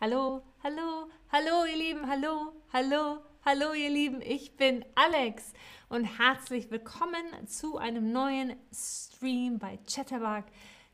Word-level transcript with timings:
Hallo, 0.00 0.42
hallo, 0.62 1.08
hallo 1.32 1.64
ihr 1.64 1.76
Lieben, 1.76 2.08
hallo, 2.08 2.52
hallo, 2.72 3.18
hallo 3.44 3.72
ihr 3.72 3.90
Lieben, 3.90 4.22
ich 4.22 4.56
bin 4.56 4.84
Alex 4.94 5.52
und 5.88 6.04
herzlich 6.04 6.70
willkommen 6.70 7.48
zu 7.48 7.78
einem 7.78 8.12
neuen 8.12 8.54
Stream 8.72 9.58
bei 9.58 9.76
Chatterbug, 9.92 10.44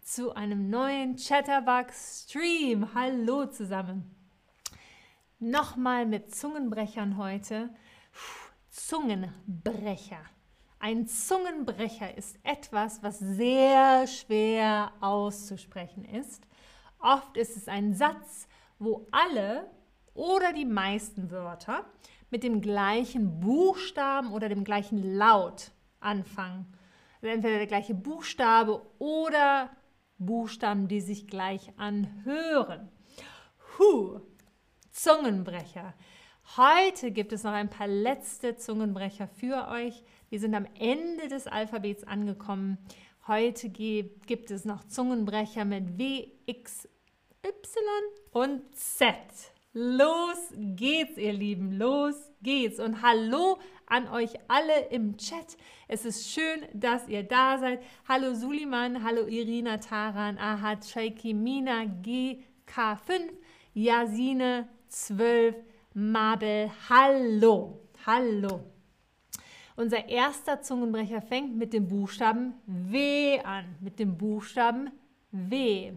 zu 0.01 0.35
einem 0.35 0.71
neuen 0.71 1.17
Chatterbug 1.17 1.93
Stream. 1.93 2.95
Hallo 2.95 3.45
zusammen. 3.45 4.17
Nochmal 5.39 6.07
mit 6.07 6.35
Zungenbrechern 6.35 7.19
heute. 7.19 7.69
Zungenbrecher. 8.71 10.25
Ein 10.79 11.07
Zungenbrecher 11.07 12.17
ist 12.17 12.39
etwas, 12.43 13.03
was 13.03 13.19
sehr 13.19 14.07
schwer 14.07 14.93
auszusprechen 15.03 16.07
ist. 16.07 16.41
Oft 17.01 17.37
ist 17.37 17.59
es 17.59 17.69
ein 17.69 17.93
Satz, 17.93 18.49
wo 18.79 19.07
alle 19.11 19.71
oder 20.15 20.53
die 20.53 20.65
meisten 20.65 21.31
Wörter 21.31 21.85
mit 22.31 22.43
dem 22.43 22.61
gleichen 22.61 23.41
Buchstaben 23.41 24.33
oder 24.33 24.49
dem 24.49 24.65
gleichen 24.65 25.17
Laut 25.17 25.73
anfangen. 26.01 26.67
Also 27.17 27.29
entweder 27.29 27.59
der 27.59 27.67
gleiche 27.67 27.95
Buchstabe 27.95 28.83
oder 28.99 29.71
Buchstaben, 30.19 30.89
die 30.89 31.01
sich 31.01 31.27
gleich 31.27 31.73
anhören. 31.79 32.89
Huh, 33.79 34.21
Zungenbrecher. 34.91 35.95
Heute 36.57 37.11
gibt 37.11 37.33
es 37.33 37.43
noch 37.43 37.53
ein 37.53 37.71
paar 37.71 37.89
letzte 37.89 38.57
Zungenbrecher 38.57 39.27
für 39.27 39.69
euch. 39.69 40.03
Wir 40.29 40.39
sind 40.39 40.55
am 40.55 40.67
Ende 40.79 41.29
des 41.29 41.47
Alphabets 41.47 42.05
angekommen. 42.05 42.79
Heute 43.27 43.71
gibt 43.71 44.51
es 44.51 44.65
noch 44.65 44.85
Zungenbrecher 44.85 45.65
mit 45.65 45.99
W, 45.99 46.29
X, 46.47 46.89
Y 47.45 47.51
und 48.33 48.75
Z. 48.75 49.15
Los 49.75 50.39
geht's, 50.57 51.19
ihr 51.19 51.35
Lieben, 51.35 51.73
los 51.73 52.15
geht's. 52.43 52.81
Und 52.81 53.03
hallo 53.03 53.59
an 53.87 54.09
euch 54.09 54.31
alle 54.49 54.87
im 54.91 55.19
Chat. 55.19 55.59
Es 55.87 56.07
ist 56.07 56.31
schön, 56.31 56.63
dass 56.73 57.07
ihr 57.07 57.23
da 57.23 57.59
seid. 57.59 57.83
Hallo 58.09 58.33
Suliman, 58.33 59.05
hallo 59.05 59.27
Irina 59.27 59.77
Taran, 59.77 60.39
Ahad, 60.39 60.87
Shaiki, 60.87 61.35
Mina, 61.35 61.83
GK5, 61.83 63.31
Yasine, 63.75 64.69
12, 64.89 65.57
Mabel, 65.93 66.71
hallo, 66.89 67.81
hallo. 68.07 68.61
Unser 69.77 70.09
erster 70.09 70.63
Zungenbrecher 70.63 71.21
fängt 71.21 71.57
mit 71.57 71.75
dem 71.75 71.89
Buchstaben 71.89 72.55
W 72.67 73.39
an, 73.41 73.77
mit 73.81 73.99
dem 73.99 74.17
Buchstaben 74.17 74.93
W. 75.31 75.93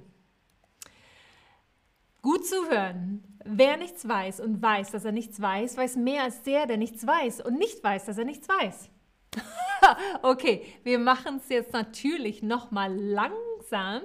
Gut 2.27 2.45
zuhören. 2.45 3.23
Wer 3.45 3.77
nichts 3.77 4.05
weiß 4.05 4.41
und 4.41 4.61
weiß, 4.61 4.91
dass 4.91 5.05
er 5.05 5.13
nichts 5.13 5.41
weiß, 5.41 5.77
weiß 5.77 5.95
mehr 5.95 6.23
als 6.23 6.43
der, 6.43 6.65
der 6.65 6.75
nichts 6.75 7.07
weiß 7.07 7.39
und 7.39 7.57
nicht 7.57 7.81
weiß, 7.81 8.03
dass 8.03 8.17
er 8.17 8.25
nichts 8.25 8.49
weiß. 8.49 8.89
okay, 10.23 10.65
wir 10.83 10.99
machen 10.99 11.37
es 11.37 11.47
jetzt 11.47 11.71
natürlich 11.71 12.43
nochmal 12.43 12.93
langsam 12.93 14.01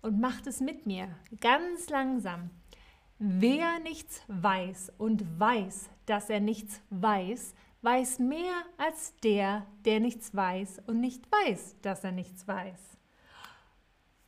und 0.00 0.20
macht 0.20 0.48
es 0.48 0.58
mit 0.58 0.84
mir. 0.84 1.14
Ganz 1.40 1.88
langsam. 1.88 2.50
Wer 3.20 3.78
nichts 3.78 4.24
weiß 4.26 4.94
und 4.98 5.38
weiß, 5.38 5.88
dass 6.06 6.30
er 6.30 6.40
nichts 6.40 6.80
weiß, 6.90 7.54
weiß 7.82 8.18
mehr 8.18 8.56
als 8.76 9.14
der, 9.22 9.68
der 9.84 10.00
nichts 10.00 10.34
weiß 10.34 10.82
und 10.88 10.98
nicht 10.98 11.30
weiß, 11.30 11.76
dass 11.82 12.02
er 12.02 12.10
nichts 12.10 12.48
weiß. 12.48 12.98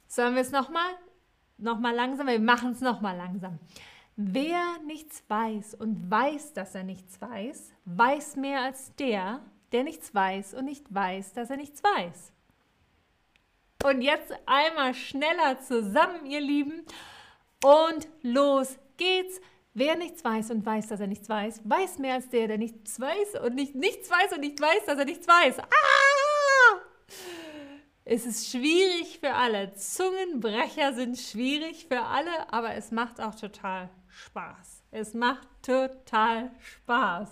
Sollen 0.07 0.37
wir 0.37 0.43
es 0.43 0.53
nochmal? 0.53 0.95
Nochmal 1.57 1.95
langsam, 1.95 2.27
wir 2.27 2.41
machen 2.41 2.73
es 2.73 2.81
nochmal 2.81 3.17
langsam. 3.17 3.59
Wer 4.17 4.79
nichts 4.87 5.25
weiß 5.29 5.75
und 5.75 6.11
weiß, 6.11 6.53
dass 6.53 6.75
er 6.75 6.85
nichts 6.85 7.21
weiß, 7.21 7.73
weiß 7.85 8.37
mehr 8.37 8.63
als 8.63 8.95
der, 8.97 9.41
der 9.73 9.83
nichts 9.83 10.15
weiß 10.15 10.55
und 10.55 10.67
nicht 10.67 10.93
weiß, 10.93 11.33
dass 11.33 11.51
er 11.51 11.57
nichts 11.57 11.83
weiß. 11.83 12.33
Und 13.85 14.03
jetzt 14.03 14.33
einmal 14.47 14.95
schneller 14.95 15.61
zusammen, 15.61 16.27
ihr 16.27 16.41
Lieben. 16.41 16.85
Und 17.63 18.09
los 18.23 18.79
geht's. 18.97 19.41
Wer 19.75 19.97
nichts 19.97 20.25
weiß 20.25 20.53
und 20.53 20.65
weiß, 20.65 20.87
dass 20.87 21.01
er 21.01 21.09
nichts 21.09 21.29
weiß, 21.29 21.63
weiß 21.65 21.99
mehr 21.99 22.15
als 22.15 22.29
der, 22.29 22.47
der 22.47 22.59
nichts 22.59 23.01
weiß 23.01 23.41
und 23.45 23.57
nicht 23.57 23.75
nichts 23.75 24.09
weiß 24.09 24.33
und 24.33 24.41
nicht 24.41 24.61
weiß, 24.61 24.87
dass 24.87 24.99
er 24.99 25.05
nichts 25.05 25.27
weiß. 25.27 25.59
Ah! 25.59 25.94
Es 28.07 28.27
ist 28.27 28.51
schwierig 28.51 29.19
für 29.19 29.33
alle. 29.35 29.73
Zungenbrecher 29.75 30.93
sind 30.93 31.19
schwierig 31.19 31.87
für 31.87 32.03
alle, 32.03 32.53
aber 32.53 32.75
es 32.75 32.91
macht 32.91 33.21
auch 33.21 33.35
total 33.35 33.89
Spaß. 34.09 34.85
Es 34.91 35.15
macht 35.15 35.49
total 35.63 36.51
Spaß. 36.61 37.31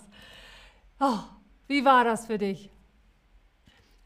Oh, 0.99 1.19
wie 1.67 1.85
war 1.85 2.03
das 2.03 2.25
für 2.25 2.39
dich? 2.39 2.71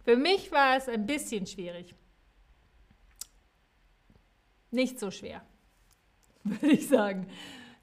Für 0.03 0.17
mich 0.17 0.51
war 0.51 0.77
es 0.77 0.89
ein 0.89 1.05
bisschen 1.05 1.47
schwierig. 1.47 1.95
Nicht 4.71 4.99
so 4.99 5.09
schwer, 5.09 5.41
würde 6.43 6.71
ich 6.73 6.87
sagen. 6.87 7.27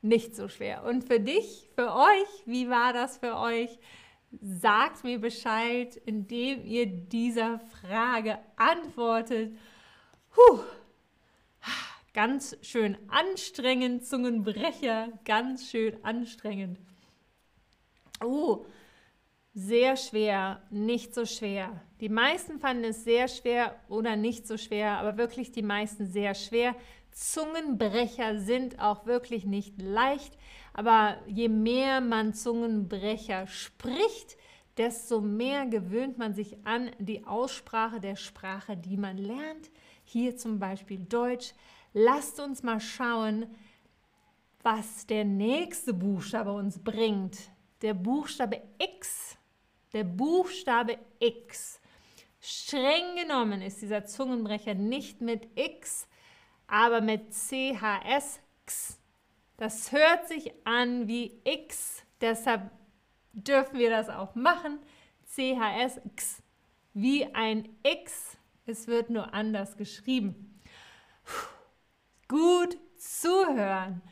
Nicht 0.03 0.37
so 0.37 0.49
schwer. 0.49 0.84
Und 0.84 1.05
für 1.05 1.21
dich, 1.21 1.71
für 1.75 1.94
euch, 1.94 2.28
wie 2.44 2.69
war 2.69 2.93
das 2.93 3.17
für 3.17 3.39
euch? 3.39 3.78
Sagt 4.41 5.05
mir 5.05 5.19
Bescheid, 5.19 5.97
indem 6.05 6.65
ihr 6.65 6.87
dieser 6.87 7.59
Frage 7.59 8.39
antwortet. 8.56 9.56
Puh, 10.31 10.61
ganz 12.12 12.56
schön 12.62 12.97
anstrengend, 13.09 14.06
Zungenbrecher, 14.06 15.09
ganz 15.25 15.71
schön 15.71 16.03
anstrengend. 16.05 16.78
Oh, 18.23 18.65
sehr 19.53 19.97
schwer, 19.97 20.62
nicht 20.71 21.15
so 21.15 21.27
schwer. 21.27 21.81
Die 22.00 22.09
meisten 22.09 22.59
fanden 22.59 22.84
es 22.84 23.05
sehr 23.05 23.28
schwer 23.28 23.77
oder 23.89 24.17
nicht 24.17 24.47
so 24.47 24.56
schwer, 24.56 24.99
aber 24.99 25.17
wirklich 25.17 25.53
die 25.53 25.62
meisten 25.62 26.06
sehr 26.06 26.34
schwer. 26.34 26.75
Zungenbrecher 27.14 28.41
sind 28.41 28.80
auch 28.80 29.06
wirklich 29.06 29.47
nicht 29.47 29.80
leicht. 29.80 30.36
Aber 30.72 31.16
je 31.26 31.48
mehr 31.48 32.00
man 32.00 32.34
Zungenbrecher 32.34 33.47
spricht, 33.47 34.36
desto 34.76 35.20
mehr 35.20 35.66
gewöhnt 35.66 36.19
man 36.19 36.34
sich 36.34 36.66
an 36.66 36.91
die 36.98 37.25
Aussprache 37.25 38.00
der 38.00 38.16
Sprache, 38.16 38.76
die 38.76 38.97
man 38.97 39.16
lernt. 39.16 39.70
Hier 40.04 40.36
zum 40.36 40.58
Beispiel 40.58 40.98
Deutsch. 40.98 41.54
Lasst 41.92 42.41
uns 42.41 42.62
mal 42.62 42.80
schauen, 42.80 43.46
was 44.62 45.06
der 45.06 45.25
nächste 45.25 45.94
Buchstabe 45.94 46.52
uns 46.52 46.82
bringt. 46.82 47.38
Der 47.82 47.94
Buchstabe 47.94 48.60
X. 48.78 49.38
Der 49.92 50.04
Buchstabe 50.04 50.98
X. 51.20 51.81
Streng 52.41 53.16
genommen 53.16 53.62
ist 53.62 53.81
dieser 53.81 54.04
Zungenbrecher 54.04 54.75
nicht 54.75 55.20
mit 55.20 55.48
X, 55.54 56.08
aber 56.66 57.00
mit 57.00 57.32
CHS. 57.32 58.41
X. 58.64 58.98
Das 59.56 59.92
hört 59.92 60.26
sich 60.26 60.52
an 60.64 61.06
wie 61.06 61.41
X, 61.44 62.02
deshalb 62.20 62.70
dürfen 63.32 63.78
wir 63.78 63.91
das 63.91 64.08
auch 64.08 64.34
machen. 64.34 64.78
CHS 65.26 66.00
X, 66.04 66.42
wie 66.92 67.26
ein 67.34 67.69
X, 67.82 68.36
es 68.66 68.86
wird 68.86 69.10
nur 69.10 69.32
anders 69.34 69.76
geschrieben. 69.76 70.60
Gut 72.28 72.76
zuhören. 72.96 74.02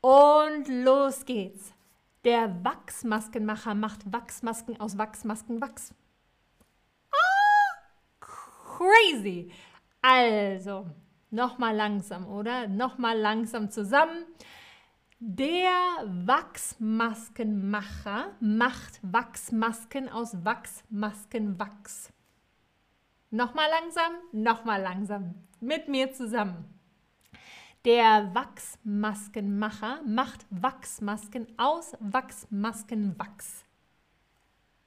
Und 0.00 0.68
los 0.68 1.24
geht's. 1.24 1.74
Der 2.24 2.64
Wachsmaskenmacher 2.64 3.74
macht 3.74 4.12
Wachsmasken 4.12 4.80
aus 4.80 4.98
Wachsmasken 4.98 5.60
Wachs. 5.60 5.94
Ah, 7.10 8.20
crazy. 8.20 9.52
Also, 10.00 10.86
Nochmal 11.30 11.76
langsam, 11.76 12.26
oder? 12.26 12.68
Nochmal 12.68 13.18
langsam 13.18 13.70
zusammen. 13.70 14.24
Der 15.20 15.72
Wachsmaskenmacher 16.04 18.36
macht 18.40 19.00
Wachsmasken 19.02 20.08
aus 20.08 20.44
Wachsmaskenwachs. 20.44 22.12
Nochmal 23.30 23.68
langsam, 23.68 24.12
nochmal 24.32 24.80
langsam. 24.80 25.34
Mit 25.60 25.88
mir 25.88 26.12
zusammen. 26.12 26.72
Der 27.84 28.34
Wachsmaskenmacher 28.34 30.00
macht 30.06 30.46
Wachsmasken 30.50 31.46
aus 31.58 31.96
Wachsmaskenwachs. 32.00 33.64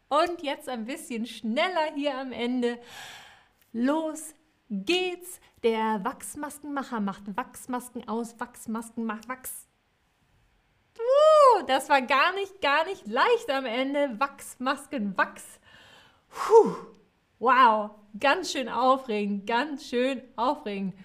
Und 0.09 0.41
jetzt 0.41 0.69
ein 0.69 0.85
bisschen 0.85 1.25
schneller 1.25 1.93
hier 1.95 2.17
am 2.17 2.31
Ende. 2.31 2.79
Los 3.73 4.33
geht's. 4.71 5.39
Der 5.63 6.03
Wachsmaskenmacher 6.03 6.99
macht 6.99 7.37
Wachsmasken 7.37 8.07
aus, 8.07 8.39
Wachsmasken 8.39 9.05
macht 9.05 9.29
Wachs. 9.29 9.67
Uh, 10.97 11.63
das 11.67 11.87
war 11.89 12.01
gar 12.01 12.33
nicht, 12.33 12.61
gar 12.61 12.85
nicht 12.85 13.05
leicht 13.05 13.51
am 13.51 13.65
Ende. 13.65 14.19
Wachsmasken, 14.19 15.15
Wachs. 15.17 15.59
Puh, 16.29 16.75
wow, 17.37 17.91
ganz 18.19 18.51
schön 18.51 18.69
aufregend, 18.69 19.45
ganz 19.45 19.87
schön 19.87 20.21
aufregend. 20.35 20.95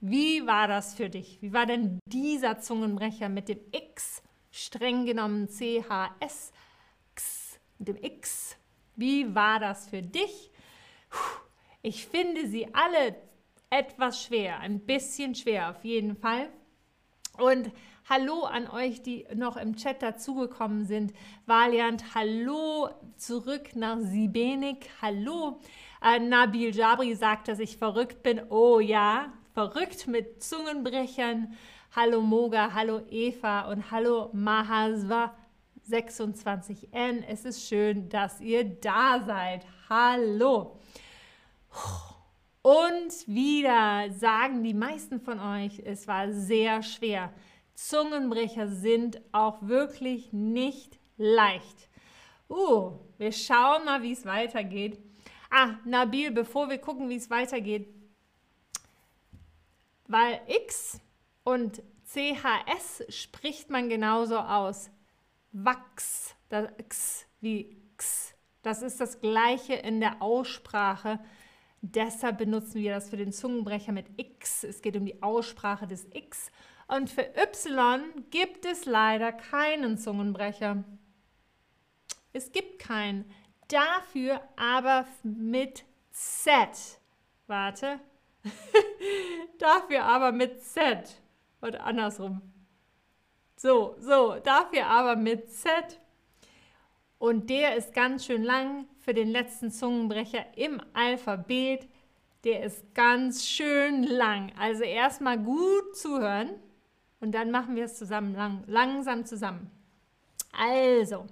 Wie 0.00 0.46
war 0.46 0.66
das 0.66 0.94
für 0.94 1.08
dich? 1.08 1.40
Wie 1.40 1.52
war 1.52 1.64
denn 1.64 2.00
dieser 2.06 2.58
Zungenbrecher 2.58 3.28
mit 3.28 3.48
dem 3.48 3.60
X, 3.70 4.20
streng 4.50 5.06
genommen 5.06 5.48
CHS, 5.48 6.52
X, 7.12 7.60
mit 7.78 7.88
dem 7.88 7.96
X? 8.02 8.56
Wie 8.96 9.34
war 9.34 9.60
das 9.60 9.88
für 9.88 10.02
dich? 10.02 10.50
Ich 11.84 12.06
finde 12.06 12.46
sie 12.46 12.72
alle 12.72 13.16
etwas 13.68 14.22
schwer, 14.22 14.60
ein 14.60 14.78
bisschen 14.86 15.34
schwer 15.34 15.70
auf 15.70 15.84
jeden 15.84 16.14
Fall. 16.14 16.48
Und 17.38 17.72
hallo 18.08 18.44
an 18.44 18.68
euch, 18.68 19.02
die 19.02 19.26
noch 19.34 19.56
im 19.56 19.74
Chat 19.74 20.00
dazugekommen 20.00 20.84
sind. 20.84 21.12
Valiant, 21.44 22.14
hallo 22.14 22.88
zurück 23.16 23.74
nach 23.74 23.98
Sibenik, 23.98 24.90
hallo. 25.00 25.58
Äh, 26.00 26.20
Nabil 26.20 26.72
Jabri 26.72 27.16
sagt, 27.16 27.48
dass 27.48 27.58
ich 27.58 27.78
verrückt 27.78 28.22
bin. 28.22 28.40
Oh 28.48 28.78
ja, 28.78 29.32
verrückt 29.52 30.06
mit 30.06 30.40
Zungenbrechern. 30.40 31.56
Hallo 31.96 32.20
Moga, 32.20 32.74
hallo 32.74 33.00
Eva 33.10 33.62
und 33.62 33.90
hallo 33.90 34.30
Mahasva 34.32 35.34
26N. 35.90 37.24
Es 37.26 37.44
ist 37.44 37.66
schön, 37.66 38.08
dass 38.08 38.40
ihr 38.40 38.62
da 38.62 39.24
seid. 39.26 39.66
Hallo. 39.88 40.78
Und 42.62 43.26
wieder 43.26 44.12
sagen 44.12 44.62
die 44.62 44.74
meisten 44.74 45.20
von 45.20 45.40
euch, 45.40 45.80
es 45.84 46.06
war 46.06 46.32
sehr 46.32 46.82
schwer. 46.82 47.32
Zungenbrecher 47.74 48.68
sind 48.68 49.20
auch 49.32 49.62
wirklich 49.62 50.32
nicht 50.32 50.98
leicht. 51.16 51.88
Uh, 52.48 52.92
wir 53.18 53.32
schauen 53.32 53.84
mal, 53.84 54.02
wie 54.02 54.12
es 54.12 54.24
weitergeht. 54.24 55.00
Ah, 55.50 55.74
Nabil, 55.84 56.30
bevor 56.30 56.68
wir 56.70 56.78
gucken, 56.78 57.08
wie 57.08 57.16
es 57.16 57.30
weitergeht, 57.30 57.88
weil 60.06 60.40
X 60.46 61.00
und 61.44 61.82
CHS 62.04 63.04
spricht 63.08 63.70
man 63.70 63.88
genauso 63.88 64.38
aus. 64.38 64.90
Wachs, 65.52 66.34
das 66.48 66.70
X 66.78 67.26
wie 67.40 67.76
X. 67.94 68.34
Das 68.62 68.82
ist 68.82 69.00
das 69.00 69.20
gleiche 69.20 69.74
in 69.74 70.00
der 70.00 70.22
Aussprache. 70.22 71.18
Deshalb 71.84 72.38
benutzen 72.38 72.80
wir 72.80 72.94
das 72.94 73.10
für 73.10 73.16
den 73.16 73.32
Zungenbrecher 73.32 73.90
mit 73.90 74.06
X. 74.16 74.62
Es 74.62 74.82
geht 74.82 74.96
um 74.96 75.04
die 75.04 75.20
Aussprache 75.20 75.88
des 75.88 76.06
X. 76.12 76.52
Und 76.86 77.10
für 77.10 77.26
Y 77.36 78.02
gibt 78.30 78.64
es 78.64 78.84
leider 78.84 79.32
keinen 79.32 79.98
Zungenbrecher. 79.98 80.84
Es 82.32 82.52
gibt 82.52 82.78
keinen. 82.78 83.28
Dafür 83.66 84.40
aber 84.54 85.06
mit 85.24 85.84
Z. 86.12 87.00
Warte. 87.48 87.98
dafür 89.58 90.04
aber 90.04 90.30
mit 90.30 90.62
Z. 90.62 91.20
Und 91.60 91.80
andersrum. 91.80 92.42
So, 93.56 93.96
so, 93.98 94.36
dafür 94.36 94.86
aber 94.86 95.16
mit 95.16 95.52
Z. 95.52 96.00
Und 97.18 97.50
der 97.50 97.74
ist 97.74 97.92
ganz 97.92 98.24
schön 98.24 98.44
lang 98.44 98.86
für 99.02 99.12
den 99.14 99.28
letzten 99.28 99.70
Zungenbrecher 99.70 100.46
im 100.56 100.80
Alphabet. 100.94 101.86
Der 102.44 102.62
ist 102.62 102.94
ganz 102.94 103.46
schön 103.46 104.04
lang. 104.04 104.52
Also 104.58 104.84
erstmal 104.84 105.38
gut 105.38 105.96
zuhören 105.96 106.50
und 107.20 107.32
dann 107.32 107.50
machen 107.50 107.76
wir 107.76 107.84
es 107.84 107.96
zusammen, 107.96 108.34
lang, 108.34 108.64
langsam 108.66 109.24
zusammen. 109.24 109.70
Also, 110.52 111.26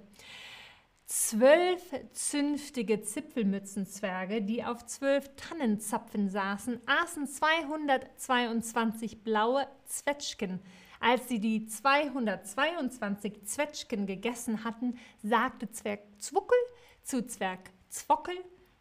zwölf 1.05 1.81
zünftige 2.13 3.01
Zipfelmützenzwerge, 3.01 4.41
die 4.41 4.63
auf 4.63 4.85
zwölf 4.85 5.29
Tannenzapfen 5.35 6.29
saßen, 6.29 6.79
aßen 6.85 7.27
222 7.27 9.23
blaue 9.23 9.67
Zwetschgen. 9.85 10.61
Als 11.01 11.27
sie 11.27 11.39
die 11.39 11.67
222 11.67 13.43
Zwetschgen 13.43 14.05
gegessen 14.05 14.63
hatten, 14.63 14.97
sagte 15.21 15.69
Zwerg 15.71 15.99
Zwuckel 16.19 16.57
zu 17.03 17.25
Zwerg 17.25 17.71
Zwockel, 17.89 18.35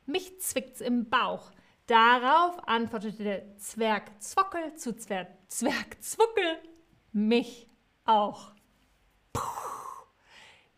mich 0.06 0.40
zwickt's 0.40 0.80
im 0.80 1.08
Bauch. 1.08 1.50
Darauf 1.86 2.68
antwortete 2.68 3.24
der 3.24 3.56
Zwerg 3.56 4.22
Zwockel 4.22 4.74
zu 4.74 4.96
Zwerg, 4.96 5.28
Zwerg 5.48 6.02
Zwuckel, 6.02 6.58
mich 7.12 7.68
auch. 8.04 8.52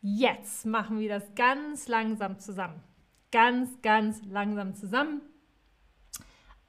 Jetzt 0.00 0.66
machen 0.66 0.98
wir 0.98 1.08
das 1.08 1.34
ganz 1.34 1.86
langsam 1.86 2.38
zusammen. 2.38 2.82
Ganz, 3.30 3.80
ganz 3.82 4.22
langsam 4.24 4.74
zusammen. 4.74 5.22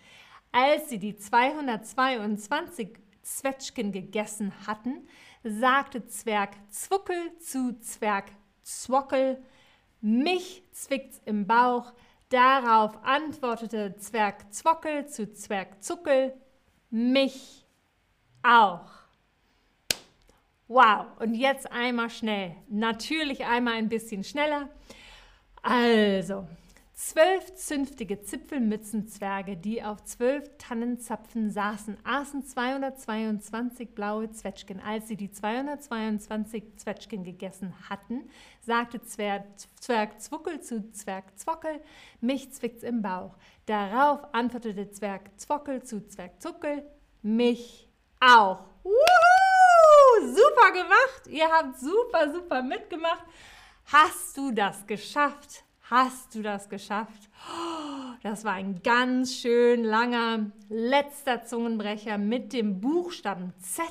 Als 0.53 0.89
sie 0.89 1.01
die 1.01 1.17
222 1.17 2.91
Zwetschgen 3.23 3.91
gegessen 3.91 4.53
hatten, 4.69 5.09
sagte 5.43 6.07
Zwerg 6.07 6.51
Zwuckel 6.69 7.37
zu 7.39 7.77
Zwerg 7.81 8.27
Zwockel, 8.79 9.43
mich 10.01 10.63
zwickt's 10.73 11.21
im 11.25 11.47
Bauch. 11.47 11.93
Darauf 12.29 13.03
antwortete 13.05 13.97
Zwerg 13.97 14.53
Zwockel 14.53 15.07
zu 15.07 15.33
Zwerg 15.33 15.83
Zuckel, 15.83 16.35
mich 16.91 17.67
auch. 18.43 18.91
Wow, 20.69 21.07
und 21.19 21.35
jetzt 21.35 21.71
einmal 21.73 22.11
schnell. 22.11 22.55
Natürlich 22.69 23.45
einmal 23.45 23.75
ein 23.75 23.89
bisschen 23.89 24.23
schneller. 24.23 24.69
Also, 25.63 26.47
zwölf 27.01 27.55
zünftige 27.55 28.21
Zipfelmützenzwerge, 28.21 29.57
die 29.57 29.83
auf 29.83 30.05
zwölf 30.05 30.45
Tannenzapfen 30.59 31.51
saßen, 31.51 31.97
aßen 32.05 32.45
222 32.45 33.95
blaue 33.95 34.31
Zwetschgen. 34.31 34.81
Als 34.81 35.09
sie 35.09 35.17
die 35.17 35.31
222 35.31 36.77
Zwetschgen 36.77 37.25
gegessen 37.25 37.75
hatten, 37.89 38.29
sagte 38.61 39.01
Zwerg, 39.01 39.47
Zwerg 39.81 40.21
Zwuckel 40.21 40.61
zu 40.61 40.93
Zwerg 40.93 41.39
Zwockel, 41.39 41.81
mich 42.21 42.53
zwickt's 42.53 42.83
im 42.83 43.01
Bauch. 43.01 43.35
Darauf 43.65 44.21
antwortete 44.35 44.91
Zwerg 44.91 45.31
Zwockel 45.41 45.83
zu 45.83 46.07
Zwerg 46.07 46.43
Zuckel, 46.43 46.85
mich 47.23 47.89
auch. 48.21 48.67
Woo! 48.83 48.93
super 50.35 50.73
gemacht. 50.73 51.27
Ihr 51.29 51.49
habt 51.51 51.79
super, 51.79 52.31
super 52.31 52.63
mitgemacht. 52.63 53.25
Hast 53.87 54.37
du 54.37 54.51
das 54.51 54.87
geschafft? 54.87 55.65
Hast 55.91 56.37
du 56.37 56.43
das 56.43 56.69
geschafft? 56.69 57.29
das 58.23 58.45
war 58.45 58.53
ein 58.53 58.81
ganz 58.85 59.35
schön 59.35 59.83
langer 59.83 60.53
letzter 60.69 61.43
Zungenbrecher 61.43 62.17
mit 62.17 62.53
dem 62.53 62.81
Buchstaben 62.81 63.53
Z. 63.59 63.85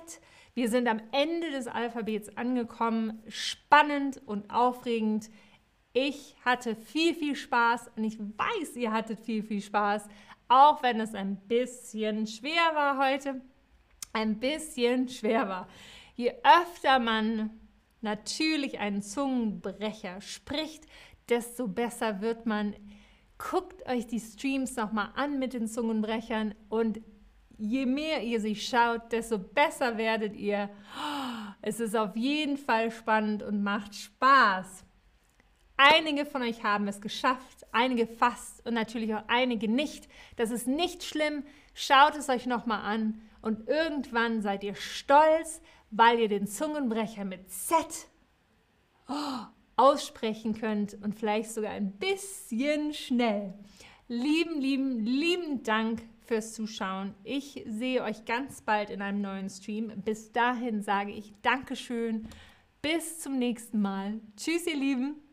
Wir 0.53 0.70
sind 0.70 0.88
am 0.88 1.01
Ende 1.12 1.51
des 1.51 1.68
Alphabets 1.68 2.38
angekommen. 2.38 3.22
Spannend 3.27 4.22
und 4.25 4.50
aufregend. 4.50 5.29
Ich 5.91 6.38
hatte 6.46 6.77
viel, 6.77 7.13
viel 7.15 7.36
Spaß 7.36 7.91
und 7.98 8.06
ich 8.06 8.18
weiß, 8.18 8.77
ihr 8.77 8.94
hattet 8.94 9.20
viel, 9.20 9.44
viel 9.44 9.62
Spaß, 9.62 10.08
auch 10.48 10.82
wenn 10.82 11.01
es 11.01 11.13
ein 11.13 11.36
bisschen 11.50 12.27
schwer 12.27 12.72
war 12.75 12.98
heute. 12.98 13.41
Ein 14.13 14.39
bisschen 14.39 15.10
schwer 15.10 15.50
war. 15.50 15.68
Je 16.15 16.34
öfter 16.44 17.00
man 17.00 17.50
natürlich 18.01 18.79
einen 18.79 19.01
Zungenbrecher 19.01 20.22
spricht, 20.22 20.86
desto 21.30 21.68
besser 21.68 22.22
wird 22.22 22.46
man. 22.46 22.76
Guckt 23.38 23.88
euch 23.88 24.08
die 24.08 24.20
Streams 24.20 24.76
nochmal 24.76 25.10
an 25.16 25.40
mit 25.40 25.54
den 25.54 25.68
Zungenbrechern 25.68 26.56
und 26.68 27.00
je 27.58 27.86
mehr 27.86 28.22
ihr 28.24 28.42
sie 28.42 28.56
schaut, 28.56 29.12
desto 29.12 29.38
besser 29.38 29.98
werdet 29.98 30.36
ihr. 30.36 30.70
Es 31.62 31.80
ist 31.80 31.96
auf 31.96 32.16
jeden 32.16 32.58
Fall 32.58 32.92
spannend 32.92 33.44
und 33.44 33.64
macht 33.64 33.96
Spaß. 33.96 34.86
Einige 35.78 36.26
von 36.26 36.42
euch 36.42 36.64
haben 36.64 36.90
es 36.90 37.00
geschafft, 37.00 37.66
einige 37.72 38.06
fast 38.06 38.66
und 38.66 38.74
natürlich 38.74 39.16
auch 39.16 39.24
einige 39.28 39.70
nicht. 39.70 40.10
Das 40.36 40.52
ist 40.52 40.68
nicht 40.68 41.04
schlimm. 41.04 41.44
Schaut 41.74 42.18
es 42.18 42.28
euch 42.28 42.46
nochmal 42.46 42.82
an 42.82 43.22
und 43.42 43.70
irgendwann 43.70 44.42
seid 44.42 44.64
ihr 44.64 44.76
stolz, 44.76 45.62
weil 45.92 46.20
ihr 46.20 46.28
den 46.28 46.48
Zungenbrecher 46.48 47.24
mit 47.24 47.50
Z 47.50 48.10
aussprechen 49.80 50.54
könnt 50.60 50.98
und 51.02 51.16
vielleicht 51.16 51.52
sogar 51.52 51.72
ein 51.72 51.94
bisschen 51.94 52.94
schnell. 52.94 53.54
Lieben, 54.10 54.60
lieben, 54.60 55.06
lieben 55.06 55.64
Dank 55.64 56.02
fürs 56.26 56.54
Zuschauen. 56.54 57.16
Ich 57.24 57.64
sehe 57.66 58.04
euch 58.04 58.26
ganz 58.26 58.62
bald 58.62 58.90
in 58.90 59.02
einem 59.02 59.22
neuen 59.22 59.50
Stream. 59.50 59.94
Bis 60.04 60.34
dahin 60.34 60.82
sage 60.82 61.12
ich 61.12 61.34
Dankeschön. 61.44 62.28
Bis 62.82 63.20
zum 63.20 63.40
nächsten 63.40 63.82
Mal. 63.82 64.20
Tschüss, 64.36 64.68
ihr 64.68 64.76
Lieben. 64.76 65.29